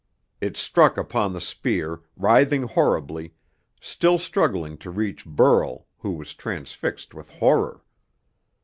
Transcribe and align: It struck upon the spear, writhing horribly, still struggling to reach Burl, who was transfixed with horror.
It 0.41 0.57
struck 0.57 0.97
upon 0.97 1.31
the 1.31 1.39
spear, 1.39 2.01
writhing 2.17 2.63
horribly, 2.63 3.35
still 3.79 4.17
struggling 4.17 4.75
to 4.79 4.89
reach 4.89 5.27
Burl, 5.27 5.85
who 5.99 6.13
was 6.13 6.33
transfixed 6.33 7.13
with 7.13 7.29
horror. 7.29 7.83